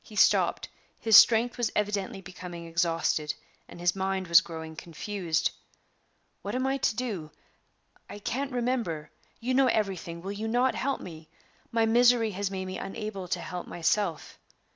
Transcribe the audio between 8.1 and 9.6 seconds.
can't remember. You